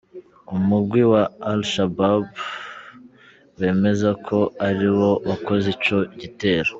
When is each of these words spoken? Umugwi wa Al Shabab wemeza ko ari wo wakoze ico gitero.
Umugwi 0.55 1.01
wa 1.11 1.23
Al 1.49 1.61
Shabab 1.71 2.23
wemeza 3.59 4.09
ko 4.27 4.37
ari 4.67 4.87
wo 4.97 5.09
wakoze 5.29 5.65
ico 5.75 5.97
gitero. 6.19 6.69